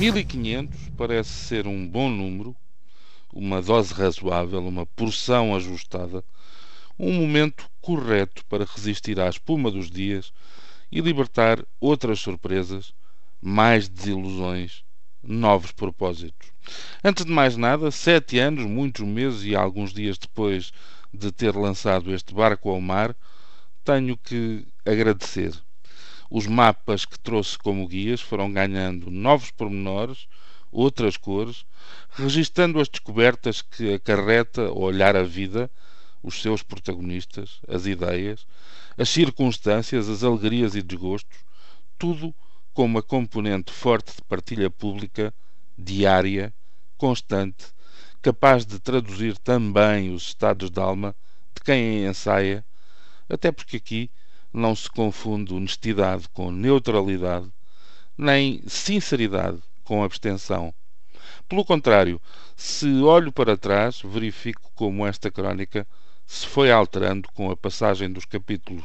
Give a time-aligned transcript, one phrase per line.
[0.00, 2.56] 1500 parece ser um bom número,
[3.30, 6.24] uma dose razoável, uma porção ajustada,
[6.98, 10.32] um momento correto para resistir à espuma dos dias
[10.90, 12.94] e libertar outras surpresas,
[13.42, 14.82] mais desilusões,
[15.22, 16.48] novos propósitos.
[17.04, 20.72] Antes de mais nada, sete anos, muitos meses e alguns dias depois
[21.12, 23.14] de ter lançado este barco ao mar,
[23.84, 25.52] tenho que agradecer.
[26.30, 30.28] Os mapas que trouxe como guias foram ganhando novos pormenores,
[30.70, 31.66] outras cores,
[32.10, 35.68] registando as descobertas que acarreta olhar a vida,
[36.22, 38.46] os seus protagonistas, as ideias,
[38.96, 41.38] as circunstâncias, as alegrias e desgostos,
[41.98, 42.32] tudo
[42.72, 45.34] com uma componente forte de partilha pública,
[45.76, 46.54] diária,
[46.96, 47.66] constante,
[48.22, 51.12] capaz de traduzir também os estados de alma
[51.52, 52.64] de quem ensaia,
[53.28, 54.08] até porque aqui
[54.52, 57.50] não se confunde honestidade com neutralidade,
[58.16, 60.74] nem sinceridade com abstenção.
[61.48, 62.20] Pelo contrário,
[62.56, 65.86] se olho para trás, verifico como esta crónica
[66.26, 68.84] se foi alterando com a passagem dos capítulos.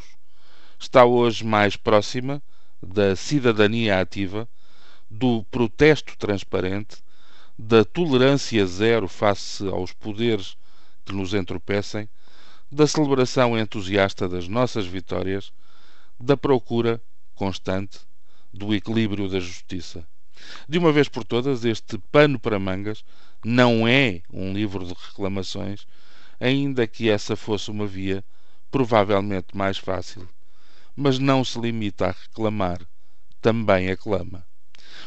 [0.79, 2.41] Está hoje mais próxima
[2.81, 4.47] da cidadania ativa,
[5.09, 6.97] do protesto transparente,
[7.57, 10.57] da tolerância zero face aos poderes
[11.05, 12.09] que nos entropecem,
[12.71, 15.53] da celebração entusiasta das nossas vitórias,
[16.19, 17.01] da procura
[17.33, 17.99] constante
[18.53, 20.05] do equilíbrio da justiça.
[20.67, 23.03] De uma vez por todas, este pano para mangas
[23.43, 25.85] não é um livro de reclamações,
[26.39, 28.23] ainda que essa fosse uma via
[28.71, 30.27] provavelmente mais fácil.
[30.95, 32.81] Mas não se limita a reclamar,
[33.41, 34.45] também aclama.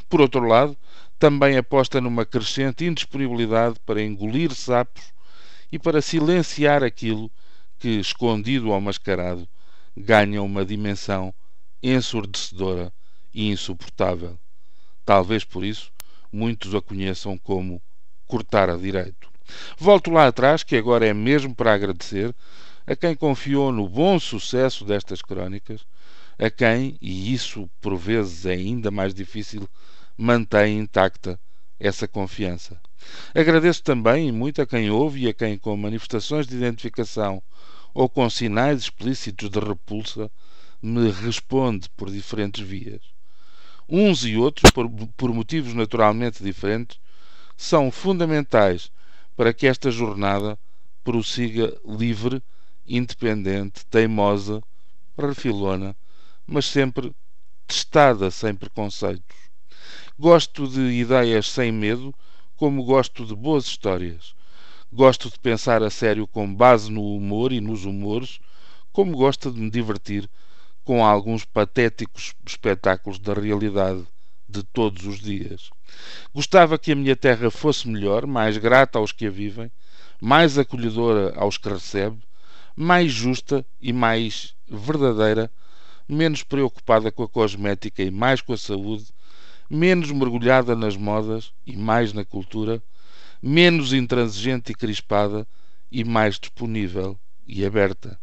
[0.08, 0.76] Por outro lado,
[1.18, 5.12] também aposta numa crescente indisponibilidade para engolir sapos
[5.72, 7.30] e para silenciar aquilo
[7.78, 9.48] que, escondido ou mascarado,
[9.96, 11.32] ganha uma dimensão
[11.82, 12.92] ensurdecedora
[13.32, 14.38] e insuportável.
[15.04, 15.92] Talvez por isso
[16.32, 17.80] muitos a conheçam como
[18.26, 19.30] cortar a direito.
[19.78, 22.34] Volto lá atrás, que agora é mesmo para agradecer
[22.86, 25.86] a quem confiou no bom sucesso destas crónicas,
[26.38, 29.68] a quem, e isso por vezes é ainda mais difícil,
[30.16, 31.38] mantém intacta
[31.78, 32.80] essa confiança.
[33.34, 37.42] Agradeço também muito a quem ouve e a quem, com manifestações de identificação
[37.94, 40.30] ou com sinais explícitos de repulsa,
[40.82, 43.02] me responde por diferentes vias.
[43.88, 47.00] Uns e outros, por, por motivos naturalmente diferentes,
[47.56, 48.90] são fundamentais
[49.36, 50.58] para que esta jornada
[51.02, 52.42] prossiga livre,
[52.86, 54.62] independente, teimosa,
[55.16, 55.96] refilona,
[56.46, 57.12] mas sempre
[57.66, 59.47] testada sem preconceitos.
[60.20, 62.12] Gosto de ideias sem medo,
[62.56, 64.34] como gosto de boas histórias.
[64.92, 68.40] Gosto de pensar a sério com base no humor e nos humores,
[68.92, 70.28] como gosto de me divertir
[70.84, 74.04] com alguns patéticos espetáculos da realidade
[74.48, 75.70] de todos os dias.
[76.34, 79.70] Gostava que a minha terra fosse melhor, mais grata aos que a vivem,
[80.20, 82.18] mais acolhedora aos que recebe,
[82.74, 85.48] mais justa e mais verdadeira,
[86.08, 89.16] menos preocupada com a cosmética e mais com a saúde,
[89.68, 92.82] menos mergulhada nas modas e mais na cultura,
[93.42, 95.46] menos intransigente e crispada
[95.90, 98.18] e mais disponível e aberta.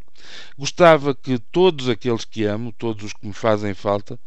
[0.57, 4.19] Gostava que todos aqueles que amo, todos os que me fazem falta,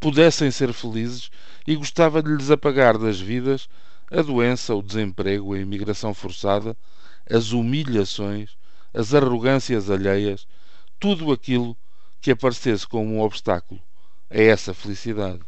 [0.00, 1.30] pudessem ser felizes
[1.66, 3.68] e gostava de lhes apagar das vidas
[4.10, 6.76] a doença, o desemprego, a imigração forçada,
[7.28, 8.56] as humilhações,
[8.94, 10.46] as arrogâncias alheias,
[10.98, 11.76] tudo aquilo
[12.20, 13.80] que aparecesse como um obstáculo
[14.30, 15.40] a essa felicidade.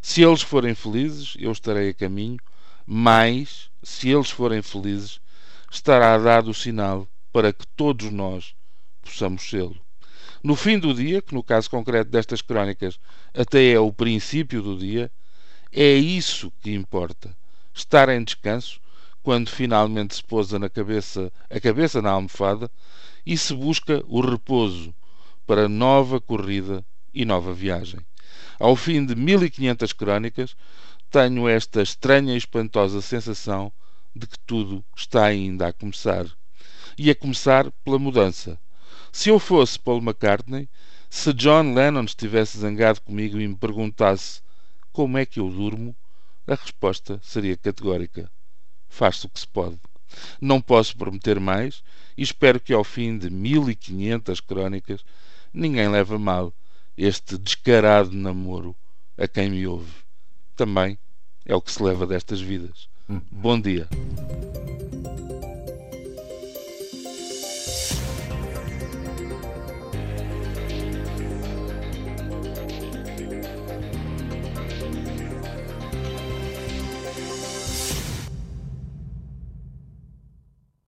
[0.00, 2.38] Se eles forem felizes, eu estarei a caminho,
[2.86, 5.20] mas, se eles forem felizes,
[5.70, 8.54] estará dado o sinal para que todos nós
[9.02, 9.76] possamos sê-lo.
[10.42, 12.98] No fim do dia, que no caso concreto destas crónicas
[13.34, 15.10] até é o princípio do dia,
[15.72, 17.36] é isso que importa.
[17.74, 18.80] Estar em descanso
[19.22, 22.70] quando finalmente se pousa na cabeça, a cabeça na almofada
[23.26, 24.94] e se busca o repouso
[25.46, 28.00] para nova corrida e nova viagem.
[28.58, 30.56] Ao fim de 1500 crónicas,
[31.10, 33.72] tenho esta estranha e espantosa sensação
[34.14, 36.26] de que tudo está ainda a começar.
[36.98, 38.58] E a começar pela mudança.
[39.12, 40.68] Se eu fosse Paul McCartney,
[41.08, 44.42] se John Lennon estivesse zangado comigo e me perguntasse
[44.92, 45.94] como é que eu durmo,
[46.44, 48.28] a resposta seria categórica:
[48.88, 49.78] faz-se o que se pode.
[50.40, 51.84] Não posso prometer mais
[52.16, 55.04] e espero que ao fim de 1500 crónicas
[55.52, 56.52] ninguém leve a mal
[56.98, 58.74] este descarado namoro
[59.16, 59.92] a quem me ouve.
[60.56, 60.98] Também
[61.46, 62.88] é o que se leva destas vidas.
[63.08, 63.20] Hum.
[63.30, 63.88] Bom dia.